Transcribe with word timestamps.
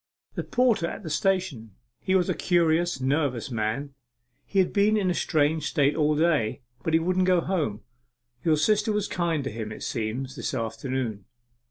'A 0.35 0.41
porter 0.41 0.87
at 0.87 1.03
the 1.03 1.11
station. 1.11 1.75
He 1.99 2.15
was 2.15 2.27
a 2.27 2.33
curious 2.33 2.99
nervous 2.99 3.51
man. 3.51 3.93
He 4.47 4.57
had 4.57 4.73
been 4.73 4.97
in 4.97 5.11
a 5.11 5.13
strange 5.13 5.67
state 5.69 5.95
all 5.95 6.15
day, 6.15 6.61
but 6.81 6.95
he 6.95 6.99
wouldn't 6.99 7.27
go 7.27 7.39
home. 7.39 7.81
Your 8.43 8.57
sister 8.57 8.91
was 8.91 9.07
kind 9.07 9.43
to 9.43 9.51
him, 9.51 9.71
it 9.71 9.83
seems, 9.83 10.35
this 10.35 10.55
afternoon. 10.55 11.25